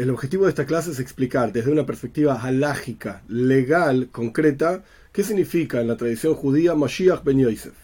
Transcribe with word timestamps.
El 0.00 0.08
objetivo 0.08 0.44
de 0.44 0.48
esta 0.48 0.64
clase 0.64 0.92
es 0.92 0.98
explicar 0.98 1.52
desde 1.52 1.70
una 1.70 1.84
perspectiva 1.84 2.40
halágica, 2.40 3.22
legal, 3.28 4.08
concreta, 4.10 4.82
qué 5.12 5.22
significa 5.22 5.78
en 5.78 5.88
la 5.88 5.98
tradición 5.98 6.32
judía 6.32 6.74
Mashiach 6.74 7.22
ben 7.22 7.38
Yosef. 7.38 7.74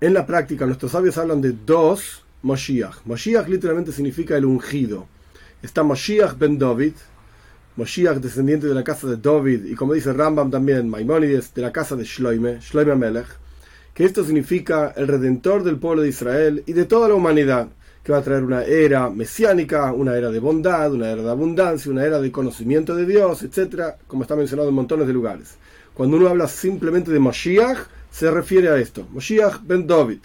En 0.00 0.14
la 0.14 0.24
práctica, 0.24 0.64
nuestros 0.64 0.92
sabios 0.92 1.18
hablan 1.18 1.42
de 1.42 1.52
dos 1.52 2.24
Mashiach. 2.40 3.04
Mashiach 3.04 3.48
literalmente 3.48 3.92
significa 3.92 4.34
el 4.34 4.46
ungido. 4.46 5.08
Está 5.60 5.82
Mashiach 5.82 6.38
ben 6.38 6.58
David, 6.58 6.94
Mashiach 7.76 8.16
descendiente 8.16 8.66
de 8.66 8.74
la 8.74 8.82
casa 8.82 9.06
de 9.06 9.18
David, 9.18 9.66
y 9.66 9.74
como 9.74 9.92
dice 9.92 10.14
Rambam 10.14 10.50
también, 10.50 10.88
Maimonides, 10.88 11.52
de 11.52 11.60
la 11.60 11.70
casa 11.70 11.96
de 11.96 12.04
Shloime, 12.04 12.60
Shloime 12.60 12.96
Melech, 12.96 13.28
que 13.92 14.06
esto 14.06 14.24
significa 14.24 14.94
el 14.96 15.06
redentor 15.06 15.64
del 15.64 15.76
pueblo 15.76 16.00
de 16.00 16.08
Israel 16.08 16.62
y 16.64 16.72
de 16.72 16.86
toda 16.86 17.08
la 17.08 17.14
humanidad, 17.14 17.68
que 18.06 18.12
va 18.12 18.18
a 18.18 18.22
traer 18.22 18.44
una 18.44 18.62
era 18.62 19.10
mesiánica, 19.10 19.92
una 19.92 20.16
era 20.16 20.30
de 20.30 20.38
bondad, 20.38 20.92
una 20.92 21.10
era 21.10 21.22
de 21.22 21.28
abundancia, 21.28 21.90
una 21.90 22.04
era 22.04 22.20
de 22.20 22.30
conocimiento 22.30 22.94
de 22.94 23.04
Dios, 23.04 23.42
etc., 23.42 23.96
como 24.06 24.22
está 24.22 24.36
mencionado 24.36 24.68
en 24.68 24.76
montones 24.76 25.08
de 25.08 25.12
lugares. 25.12 25.56
Cuando 25.92 26.16
uno 26.16 26.28
habla 26.28 26.46
simplemente 26.46 27.10
de 27.10 27.18
Mashiach, 27.18 27.78
se 28.08 28.30
refiere 28.30 28.68
a 28.68 28.76
esto, 28.76 29.08
Mashiach 29.12 29.60
ben 29.66 29.88
David. 29.88 30.20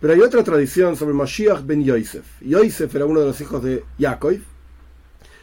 Pero 0.00 0.14
hay 0.14 0.20
otra 0.20 0.42
tradición 0.42 0.96
sobre 0.96 1.12
Mashiach 1.12 1.62
ben 1.62 1.84
Yosef. 1.84 2.24
Yosef 2.40 2.94
era 2.94 3.04
uno 3.04 3.20
de 3.20 3.26
los 3.26 3.40
hijos 3.42 3.62
de 3.62 3.84
Jacob, 3.98 4.38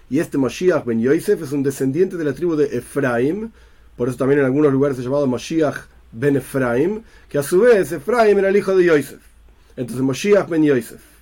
y 0.09 0.18
este 0.18 0.40
Mashiach 0.40 0.84
ben 0.84 0.99
Yosef 0.99 1.44
es 1.44 1.52
un 1.52 1.62
descendiente 1.62 2.18
de 2.18 2.26
la 2.26 2.34
tribu 2.34 2.55
de 2.55 2.76
Efraim, 2.76 3.52
por 3.96 4.09
eso 4.09 4.18
también 4.18 4.40
en 4.40 4.46
algunos 4.46 4.73
lugares 4.73 4.98
se 4.98 5.04
llamado 5.04 5.27
Mashiach 5.27 5.77
ben 6.12 6.38
Efraim, 6.38 7.04
que 7.30 7.38
a 7.38 7.44
su 7.44 7.59
vez 7.59 7.91
Efraim 7.91 8.40
era 8.40 8.49
el 8.49 8.57
hijo 8.57 8.76
de 8.76 8.84
Yosef. 8.84 9.20
Entonces 9.76 10.04
Mashiach 10.04 10.49
ben 10.49 10.63
Yosef. 10.63 11.16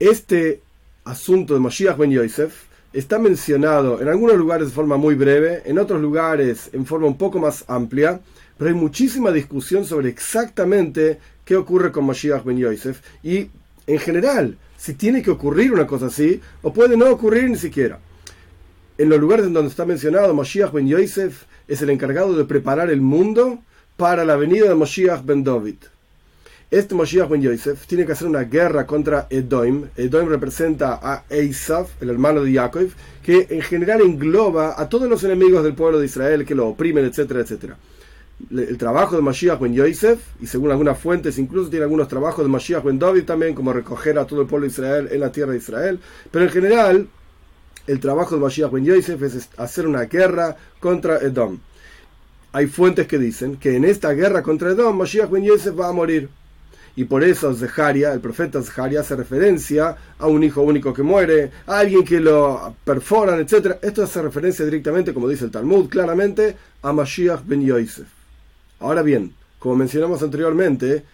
Este 0.00 0.62
asunto 1.04 1.52
de 1.52 1.60
Mashiach 1.60 1.98
ben 1.98 2.10
Yosef 2.10 2.64
está 2.90 3.18
mencionado 3.18 4.00
en 4.00 4.08
algunos 4.08 4.38
lugares 4.38 4.68
de 4.68 4.74
forma 4.74 4.96
muy 4.96 5.14
breve, 5.14 5.60
en 5.66 5.78
otros 5.78 6.00
lugares 6.00 6.70
en 6.72 6.86
forma 6.86 7.06
un 7.06 7.18
poco 7.18 7.38
más 7.38 7.66
amplia, 7.68 8.18
pero 8.56 8.70
hay 8.70 8.74
muchísima 8.74 9.30
discusión 9.30 9.84
sobre 9.84 10.08
exactamente 10.08 11.18
qué 11.44 11.54
ocurre 11.54 11.92
con 11.92 12.06
Mashiach 12.06 12.44
ben 12.44 12.56
Yosef 12.56 13.02
y 13.22 13.50
en 13.86 13.98
general 13.98 14.56
si 14.78 14.94
tiene 14.94 15.22
que 15.22 15.32
ocurrir 15.32 15.70
una 15.70 15.86
cosa 15.86 16.06
así 16.06 16.40
o 16.62 16.72
puede 16.72 16.96
no 16.96 17.10
ocurrir 17.10 17.50
ni 17.50 17.58
siquiera. 17.58 17.98
En 18.96 19.10
los 19.10 19.20
lugares 19.20 19.44
en 19.44 19.52
donde 19.52 19.68
está 19.68 19.84
mencionado 19.84 20.32
Mashiach 20.32 20.72
ben 20.72 20.88
Yosef 20.88 21.42
es 21.68 21.82
el 21.82 21.90
encargado 21.90 22.34
de 22.38 22.46
preparar 22.46 22.88
el 22.88 23.02
mundo 23.02 23.58
para 23.98 24.24
la 24.24 24.36
venida 24.36 24.66
de 24.66 24.74
Mashiach 24.76 25.26
ben 25.26 25.44
David. 25.44 25.76
Este 26.70 26.94
Mashiach 26.94 27.28
ben 27.28 27.42
Yosef 27.42 27.84
tiene 27.88 28.06
que 28.06 28.12
hacer 28.12 28.28
una 28.28 28.44
guerra 28.44 28.86
contra 28.86 29.26
Edom. 29.28 29.86
Edom 29.96 30.28
representa 30.28 31.00
a 31.02 31.24
Esav, 31.28 31.88
el 32.00 32.10
hermano 32.10 32.44
de 32.44 32.54
Jacob, 32.54 32.86
que 33.24 33.48
en 33.50 33.60
general 33.60 34.02
engloba 34.02 34.80
a 34.80 34.88
todos 34.88 35.08
los 35.08 35.24
enemigos 35.24 35.64
del 35.64 35.74
pueblo 35.74 35.98
de 35.98 36.06
Israel 36.06 36.46
que 36.46 36.54
lo 36.54 36.68
oprimen, 36.68 37.04
etcétera, 37.04 37.40
etcétera. 37.40 37.76
El 38.52 38.78
trabajo 38.78 39.16
de 39.16 39.22
Mashiach 39.22 39.58
ben 39.58 39.74
Yosef, 39.74 40.20
y 40.40 40.46
según 40.46 40.70
algunas 40.70 40.96
fuentes, 40.96 41.38
incluso 41.38 41.70
tiene 41.70 41.82
algunos 41.82 42.06
trabajos 42.06 42.44
de 42.44 42.48
Mashiach 42.48 42.84
ben 42.84 43.00
David 43.00 43.24
también, 43.24 43.52
como 43.52 43.72
recoger 43.72 44.16
a 44.16 44.24
todo 44.24 44.42
el 44.42 44.46
pueblo 44.46 44.68
de 44.68 44.70
Israel 44.70 45.08
en 45.10 45.18
la 45.18 45.32
tierra 45.32 45.50
de 45.50 45.58
Israel. 45.58 45.98
Pero 46.30 46.44
en 46.44 46.50
general, 46.52 47.08
el 47.88 47.98
trabajo 47.98 48.36
de 48.36 48.42
Mashiach 48.42 48.70
ben 48.70 48.84
Yosef 48.84 49.20
es 49.24 49.48
hacer 49.56 49.88
una 49.88 50.02
guerra 50.02 50.56
contra 50.78 51.18
Edom. 51.18 51.58
Hay 52.52 52.68
fuentes 52.68 53.08
que 53.08 53.18
dicen 53.18 53.56
que 53.56 53.74
en 53.74 53.84
esta 53.84 54.12
guerra 54.12 54.44
contra 54.44 54.70
Edom, 54.70 54.96
Mashiach 54.96 55.30
ben 55.30 55.42
Yosef 55.42 55.76
va 55.76 55.88
a 55.88 55.92
morir 55.92 56.28
y 56.96 57.04
por 57.04 57.22
eso 57.24 57.54
Zeharia, 57.54 58.12
el 58.12 58.20
profeta 58.20 58.62
Zeharia, 58.62 59.00
hace 59.00 59.16
referencia 59.16 59.96
a 60.18 60.26
un 60.26 60.42
hijo 60.42 60.62
único 60.62 60.92
que 60.92 61.02
muere, 61.02 61.50
a 61.66 61.78
alguien 61.78 62.04
que 62.04 62.20
lo 62.20 62.74
perforan, 62.84 63.40
etc. 63.40 63.76
Esto 63.82 64.02
hace 64.02 64.22
referencia 64.22 64.64
directamente, 64.64 65.14
como 65.14 65.28
dice 65.28 65.44
el 65.44 65.50
Talmud, 65.50 65.88
claramente 65.88 66.56
a 66.82 66.92
Mashiach 66.92 67.42
ben 67.44 67.64
Yosef. 67.64 68.06
Ahora 68.80 69.02
bien, 69.02 69.32
como 69.58 69.76
mencionamos 69.76 70.22
anteriormente, 70.22 71.04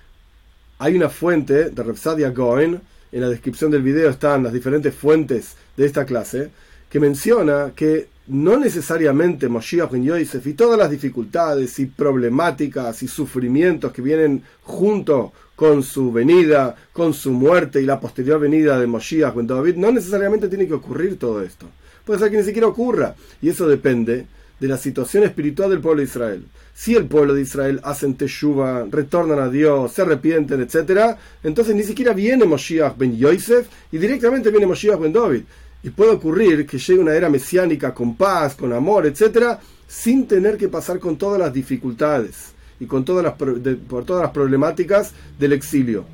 hay 0.78 0.96
una 0.96 1.08
fuente 1.08 1.70
de 1.70 1.82
Repsadia 1.82 2.30
Goen, 2.30 2.80
en 3.12 3.20
la 3.20 3.28
descripción 3.28 3.70
del 3.70 3.82
video 3.82 4.10
están 4.10 4.42
las 4.42 4.52
diferentes 4.52 4.94
fuentes 4.94 5.56
de 5.76 5.86
esta 5.86 6.04
clase, 6.04 6.50
que 6.90 7.00
menciona 7.00 7.72
que 7.74 8.08
no 8.28 8.58
necesariamente 8.58 9.48
Moshiach 9.48 9.90
ben 9.90 10.04
Yosef 10.04 10.46
y 10.46 10.54
todas 10.54 10.78
las 10.78 10.90
dificultades 10.90 11.78
y 11.78 11.86
problemáticas 11.86 13.02
y 13.02 13.08
sufrimientos 13.08 13.92
que 13.92 14.02
vienen 14.02 14.42
junto 14.62 15.32
con 15.54 15.82
su 15.82 16.12
venida, 16.12 16.74
con 16.92 17.14
su 17.14 17.32
muerte 17.32 17.80
y 17.80 17.86
la 17.86 17.98
posterior 17.98 18.38
venida 18.40 18.78
de 18.78 18.86
Moshiach 18.86 19.34
ben 19.34 19.46
David, 19.46 19.76
no 19.76 19.90
necesariamente 19.92 20.48
tiene 20.48 20.66
que 20.66 20.74
ocurrir 20.74 21.18
todo 21.18 21.42
esto. 21.42 21.66
Puede 22.04 22.20
ser 22.20 22.30
que 22.30 22.36
ni 22.36 22.44
siquiera 22.44 22.68
ocurra. 22.68 23.14
Y 23.42 23.48
eso 23.48 23.66
depende 23.66 24.26
de 24.60 24.68
la 24.68 24.78
situación 24.78 25.24
espiritual 25.24 25.70
del 25.70 25.80
pueblo 25.80 26.00
de 26.00 26.06
Israel. 26.06 26.44
Si 26.72 26.94
el 26.94 27.06
pueblo 27.06 27.34
de 27.34 27.42
Israel 27.42 27.80
hacen 27.82 28.14
teshuva, 28.16 28.86
retornan 28.90 29.38
a 29.38 29.48
Dios, 29.48 29.92
se 29.92 30.02
arrepienten, 30.02 30.60
etc., 30.60 31.16
entonces 31.42 31.74
ni 31.74 31.82
siquiera 31.82 32.12
viene 32.12 32.44
Moshiach 32.44 32.96
ben 32.96 33.16
Yosef 33.16 33.66
y 33.90 33.98
directamente 33.98 34.50
viene 34.50 34.66
Moshiach 34.66 35.00
ben 35.00 35.12
David. 35.12 35.42
Y 35.82 35.90
puede 35.90 36.12
ocurrir 36.12 36.66
que 36.66 36.78
llegue 36.78 37.00
una 37.00 37.14
era 37.14 37.28
mesiánica 37.28 37.94
con 37.94 38.16
paz, 38.16 38.54
con 38.54 38.72
amor, 38.72 39.06
etc., 39.06 39.58
sin 39.86 40.26
tener 40.26 40.56
que 40.56 40.68
pasar 40.68 40.98
con 40.98 41.16
todas 41.16 41.38
las 41.38 41.52
dificultades 41.52 42.52
y 42.80 42.86
con 42.86 43.04
todas 43.04 43.24
las, 43.24 43.34
por 43.34 44.04
todas 44.04 44.22
las 44.22 44.32
problemáticas 44.32 45.12
del 45.38 45.52
exilio. 45.52 46.04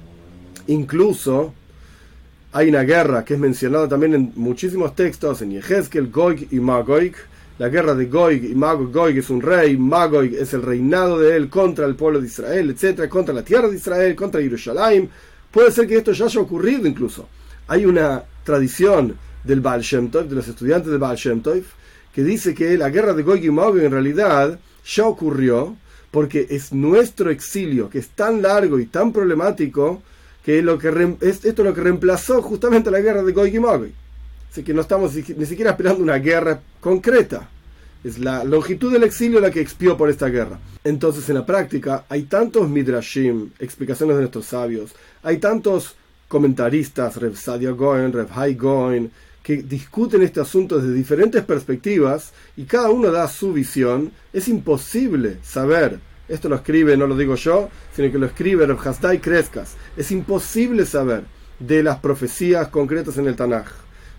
Incluso 0.66 1.54
hay 2.52 2.68
una 2.68 2.82
guerra 2.82 3.24
que 3.24 3.34
es 3.34 3.40
mencionada 3.40 3.88
también 3.88 4.14
en 4.14 4.32
muchísimos 4.36 4.94
textos, 4.94 5.40
en 5.40 5.52
Yehezkel, 5.52 6.10
Goig 6.10 6.48
y 6.50 6.60
Magoig. 6.60 7.14
La 7.58 7.68
guerra 7.68 7.94
de 7.94 8.06
Goig 8.06 8.44
y 8.44 8.54
Magoig, 8.54 8.92
Goig 8.92 9.18
es 9.18 9.30
un 9.30 9.40
rey, 9.40 9.76
Magoig 9.76 10.34
es 10.34 10.52
el 10.52 10.62
reinado 10.62 11.18
de 11.18 11.36
él 11.36 11.48
contra 11.48 11.86
el 11.86 11.94
pueblo 11.94 12.20
de 12.20 12.26
Israel, 12.26 12.70
etc., 12.70 13.08
contra 13.08 13.34
la 13.34 13.42
tierra 13.42 13.68
de 13.68 13.76
Israel, 13.76 14.14
contra 14.14 14.40
Jerusalén. 14.40 15.08
Puede 15.50 15.70
ser 15.70 15.86
que 15.86 15.96
esto 15.96 16.12
ya 16.12 16.26
haya 16.26 16.40
ocurrido 16.40 16.86
incluso. 16.86 17.28
Hay 17.68 17.86
una 17.86 18.22
tradición 18.44 19.16
del 19.44 19.60
Baal 19.60 19.82
Shem 19.82 20.10
de 20.10 20.34
los 20.34 20.48
estudiantes 20.48 20.90
del 20.90 20.98
Baal 20.98 21.16
Shem 21.16 21.42
que 22.14 22.22
dice 22.22 22.54
que 22.54 22.76
la 22.76 22.90
guerra 22.90 23.14
de 23.14 23.22
Gog 23.22 23.42
y 23.42 23.50
Magog 23.50 23.80
en 23.80 23.92
realidad 23.92 24.58
ya 24.84 25.06
ocurrió 25.06 25.76
porque 26.10 26.46
es 26.50 26.72
nuestro 26.72 27.30
exilio, 27.30 27.88
que 27.88 27.98
es 27.98 28.08
tan 28.08 28.42
largo 28.42 28.78
y 28.78 28.86
tan 28.86 29.12
problemático, 29.12 30.02
que, 30.44 30.60
lo 30.60 30.78
que 30.78 30.88
es, 31.22 31.44
esto 31.44 31.62
es 31.62 31.68
lo 31.68 31.72
que 31.74 31.80
reemplazó 31.80 32.42
justamente 32.42 32.90
la 32.90 33.00
guerra 33.00 33.22
de 33.22 33.32
Gog 33.32 33.46
y 33.46 33.58
Magog. 33.58 33.88
Así 34.50 34.62
que 34.62 34.74
no 34.74 34.82
estamos 34.82 35.14
ni 35.14 35.46
siquiera 35.46 35.70
esperando 35.70 36.02
una 36.02 36.18
guerra 36.18 36.60
concreta. 36.80 37.48
Es 38.04 38.18
la 38.18 38.44
longitud 38.44 38.92
del 38.92 39.04
exilio 39.04 39.40
la 39.40 39.50
que 39.50 39.60
expió 39.60 39.96
por 39.96 40.10
esta 40.10 40.26
guerra. 40.26 40.58
Entonces, 40.84 41.26
en 41.30 41.36
la 41.36 41.46
práctica, 41.46 42.04
hay 42.08 42.24
tantos 42.24 42.68
midrashim, 42.68 43.50
explicaciones 43.58 44.16
de 44.16 44.22
nuestros 44.22 44.46
sabios, 44.46 44.92
hay 45.22 45.38
tantos 45.38 45.94
comentaristas, 46.28 47.16
Rev 47.16 47.36
Sadia 47.36 47.70
Goen, 47.70 48.12
Rev 48.12 48.28
Hai 48.34 48.54
Goen, 48.54 49.10
que 49.42 49.62
discuten 49.62 50.22
este 50.22 50.40
asunto 50.40 50.78
desde 50.78 50.94
diferentes 50.94 51.44
perspectivas 51.44 52.32
y 52.56 52.64
cada 52.64 52.90
uno 52.90 53.10
da 53.10 53.26
su 53.28 53.52
visión, 53.52 54.12
es 54.32 54.48
imposible 54.48 55.38
saber, 55.42 55.98
esto 56.28 56.48
lo 56.48 56.56
escribe, 56.56 56.96
no 56.96 57.06
lo 57.06 57.16
digo 57.16 57.34
yo, 57.34 57.68
sino 57.94 58.10
que 58.10 58.18
lo 58.18 58.26
escribe 58.26 58.66
Hasdai 58.72 59.20
Crescas, 59.20 59.76
es 59.96 60.10
imposible 60.12 60.86
saber 60.86 61.24
de 61.58 61.82
las 61.82 61.98
profecías 61.98 62.68
concretas 62.68 63.18
en 63.18 63.26
el 63.26 63.36
Tanaj, 63.36 63.66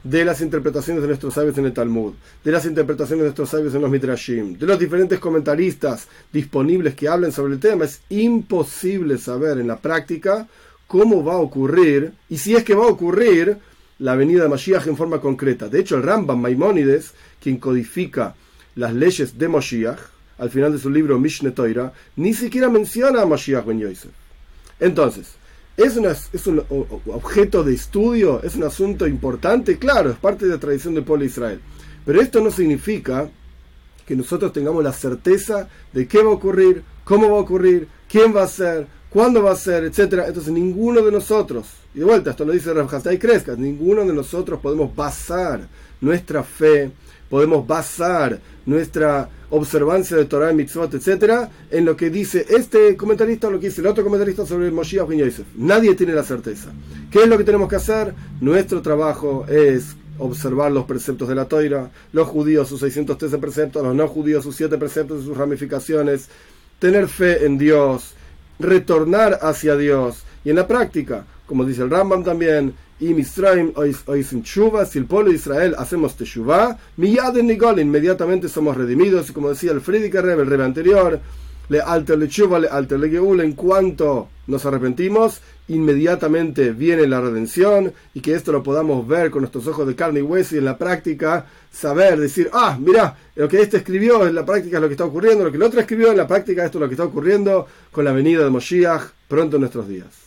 de 0.03 0.25
las 0.25 0.41
interpretaciones 0.41 1.01
de 1.01 1.07
nuestros 1.07 1.33
sabios 1.33 1.57
en 1.57 1.65
el 1.65 1.73
Talmud, 1.73 2.13
de 2.43 2.51
las 2.51 2.65
interpretaciones 2.65 3.21
de 3.21 3.27
nuestros 3.27 3.49
sabios 3.49 3.73
en 3.73 3.81
los 3.81 3.89
Midrashim, 3.89 4.57
de 4.57 4.65
los 4.65 4.77
diferentes 4.77 5.19
comentaristas 5.19 6.07
disponibles 6.31 6.95
que 6.95 7.07
hablen 7.07 7.31
sobre 7.31 7.53
el 7.53 7.59
tema, 7.59 7.85
es 7.85 8.01
imposible 8.09 9.17
saber 9.17 9.59
en 9.59 9.67
la 9.67 9.77
práctica 9.77 10.47
cómo 10.87 11.23
va 11.23 11.35
a 11.35 11.37
ocurrir, 11.37 12.13
y 12.29 12.37
si 12.37 12.53
es 12.55 12.63
que 12.63 12.75
va 12.75 12.83
a 12.83 12.89
ocurrir, 12.89 13.57
la 14.03 14.17
venida 14.17 14.43
de 14.43 14.49
Mashiach 14.49 14.85
en 14.87 14.97
forma 14.97 15.21
concreta. 15.21 15.69
De 15.69 15.79
hecho, 15.79 15.95
el 15.95 16.03
Rambam 16.03 16.41
Maimónides, 16.41 17.13
quien 17.39 17.55
codifica 17.55 18.35
las 18.75 18.93
leyes 18.93 19.37
de 19.37 19.47
Mashiach, 19.47 19.97
al 20.39 20.49
final 20.49 20.73
de 20.73 20.77
su 20.77 20.89
libro 20.89 21.17
Mishne 21.17 21.51
Toira, 21.51 21.93
ni 22.17 22.33
siquiera 22.33 22.67
menciona 22.67 23.21
a 23.21 23.25
Mashiach 23.25 23.65
ben 23.65 23.79
Yosef. 23.79 24.11
Entonces, 24.81 25.35
¿es, 25.77 25.95
¿es 26.33 26.47
un 26.47 26.61
objeto 27.05 27.63
de 27.63 27.75
estudio? 27.75 28.43
¿Es 28.43 28.55
un 28.55 28.65
asunto 28.65 29.07
importante? 29.07 29.77
Claro, 29.77 30.11
es 30.11 30.17
parte 30.17 30.47
de 30.47 30.51
la 30.51 30.59
tradición 30.59 30.95
del 30.95 31.05
pueblo 31.05 31.21
de 31.21 31.29
Israel. 31.29 31.61
Pero 32.05 32.19
esto 32.19 32.41
no 32.41 32.51
significa 32.51 33.29
que 34.05 34.17
nosotros 34.17 34.51
tengamos 34.51 34.83
la 34.83 34.91
certeza 34.91 35.69
de 35.93 36.09
qué 36.09 36.21
va 36.21 36.31
a 36.31 36.33
ocurrir, 36.33 36.83
cómo 37.05 37.29
va 37.29 37.37
a 37.37 37.41
ocurrir, 37.41 37.87
quién 38.09 38.35
va 38.35 38.43
a 38.43 38.47
ser, 38.47 38.85
cuándo 39.13 39.43
va 39.43 39.51
a 39.51 39.55
ser, 39.55 39.83
etcétera. 39.83 40.27
Entonces 40.27 40.51
ninguno 40.51 41.01
de 41.01 41.11
nosotros, 41.11 41.67
y 41.93 41.99
de 41.99 42.05
vuelta, 42.05 42.31
esto 42.31 42.43
lo 42.43 42.51
dice 42.51 42.73
Rav 42.73 42.89
y 43.11 43.17
Crescas, 43.17 43.57
ninguno 43.57 44.03
de 44.03 44.13
nosotros 44.13 44.59
podemos 44.59 44.93
basar 44.95 45.67
nuestra 46.01 46.43
fe, 46.43 46.91
podemos 47.29 47.65
basar 47.65 48.39
nuestra 48.65 49.29
observancia 49.51 50.17
de 50.17 50.25
Torah, 50.25 50.51
Mitzvot, 50.51 50.95
etcétera, 50.95 51.49
en 51.69 51.85
lo 51.85 51.95
que 51.95 52.09
dice 52.09 52.45
este 52.49 52.97
comentarista 52.97 53.47
o 53.47 53.51
lo 53.51 53.59
que 53.59 53.67
dice 53.67 53.81
el 53.81 53.87
otro 53.87 54.03
comentarista 54.03 54.45
sobre 54.45 54.71
Moshiach 54.71 55.07
ben 55.07 55.19
Yosef. 55.19 55.45
Nadie 55.55 55.93
tiene 55.93 56.13
la 56.13 56.23
certeza. 56.23 56.71
¿Qué 57.11 57.23
es 57.23 57.27
lo 57.27 57.37
que 57.37 57.43
tenemos 57.43 57.69
que 57.69 57.75
hacer? 57.75 58.15
Nuestro 58.41 58.81
trabajo 58.81 59.45
es 59.47 59.95
observar 60.17 60.71
los 60.71 60.85
preceptos 60.85 61.27
de 61.27 61.35
la 61.35 61.45
toira, 61.45 61.91
los 62.13 62.27
judíos 62.27 62.67
sus 62.67 62.79
613 62.79 63.37
preceptos, 63.37 63.83
los 63.83 63.93
no 63.93 64.07
judíos 64.07 64.43
sus 64.43 64.55
7 64.55 64.77
preceptos 64.77 65.21
y 65.21 65.25
sus 65.25 65.37
ramificaciones, 65.37 66.29
tener 66.79 67.07
fe 67.07 67.45
en 67.45 67.59
Dios, 67.59 68.15
retornar 68.63 69.39
hacia 69.41 69.75
Dios. 69.75 70.23
Y 70.43 70.49
en 70.49 70.55
la 70.55 70.67
práctica, 70.67 71.25
como 71.45 71.65
dice 71.65 71.83
el 71.83 71.89
Rambam 71.89 72.23
también, 72.23 72.73
y 72.99 73.13
Misraim 73.13 73.73
Chuva, 74.43 74.85
si 74.85 74.99
el 74.99 75.05
pueblo 75.05 75.29
de 75.29 75.35
Israel 75.35 75.75
hacemos 75.77 76.15
Teshuvah, 76.15 76.77
Miyad 76.97 77.37
en 77.37 77.47
Nigol, 77.47 77.79
inmediatamente 77.79 78.47
somos 78.47 78.77
redimidos, 78.77 79.29
y 79.29 79.33
como 79.33 79.49
decía 79.49 79.71
el 79.71 79.81
Friedrich 79.81 80.13
Rebbe, 80.13 80.43
el 80.43 80.49
Rebbe 80.49 80.63
anterior, 80.63 81.19
le 81.69 81.81
alter 81.81 82.17
le 82.17 82.27
chuva, 82.27 82.59
le 82.59 82.67
alter 82.67 82.99
le 82.99 83.15
en 83.43 83.53
cuanto 83.53 84.29
nos 84.47 84.65
arrepentimos, 84.65 85.41
inmediatamente 85.67 86.71
viene 86.71 87.07
la 87.07 87.21
redención 87.21 87.93
y 88.13 88.21
que 88.21 88.33
esto 88.33 88.51
lo 88.51 88.63
podamos 88.63 89.07
ver 89.07 89.31
con 89.31 89.41
nuestros 89.41 89.67
ojos 89.67 89.87
de 89.87 89.95
carne 89.95 90.19
y 90.19 90.23
hueso 90.23 90.55
y 90.55 90.59
en 90.59 90.65
la 90.65 90.77
práctica 90.77 91.45
saber, 91.71 92.19
decir, 92.19 92.49
ah, 92.53 92.77
mira, 92.79 93.17
lo 93.35 93.47
que 93.47 93.61
este 93.61 93.77
escribió 93.77 94.27
en 94.27 94.35
la 94.35 94.45
práctica 94.45 94.77
es 94.77 94.81
lo 94.81 94.87
que 94.87 94.93
está 94.93 95.05
ocurriendo, 95.05 95.45
lo 95.45 95.51
que 95.51 95.57
el 95.57 95.63
otro 95.63 95.79
escribió 95.79 96.11
en 96.11 96.17
la 96.17 96.27
práctica 96.27 96.65
esto 96.65 96.77
es 96.77 96.81
lo 96.81 96.87
que 96.87 96.95
está 96.95 97.05
ocurriendo 97.05 97.67
con 97.91 98.05
la 98.05 98.11
venida 98.11 98.43
de 98.43 98.49
Moshiach 98.49 99.03
pronto 99.27 99.55
en 99.55 99.61
nuestros 99.61 99.87
días. 99.87 100.22